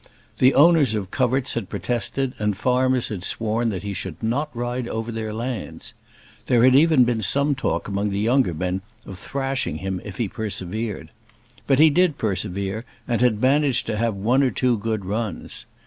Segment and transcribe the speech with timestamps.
[0.39, 4.87] The owners of coverts had protested, and farmers had sworn that he should not ride
[4.87, 5.93] over their lands.
[6.47, 10.27] There had even been some talk among the younger men of thrashing him if he
[10.27, 11.09] persevered.
[11.67, 15.67] But he did persevere, and had managed to have one or two good runs.